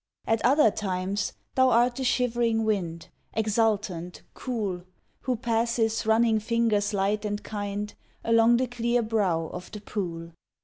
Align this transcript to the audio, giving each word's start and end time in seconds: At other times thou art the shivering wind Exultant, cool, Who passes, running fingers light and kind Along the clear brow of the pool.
At 0.25 0.43
other 0.43 0.71
times 0.71 1.33
thou 1.53 1.69
art 1.69 1.97
the 1.97 2.03
shivering 2.03 2.63
wind 2.65 3.09
Exultant, 3.35 4.23
cool, 4.33 4.81
Who 5.19 5.35
passes, 5.35 6.07
running 6.07 6.39
fingers 6.39 6.91
light 6.91 7.23
and 7.23 7.43
kind 7.43 7.93
Along 8.23 8.57
the 8.57 8.65
clear 8.65 9.03
brow 9.03 9.45
of 9.53 9.71
the 9.71 9.81
pool. 9.81 10.31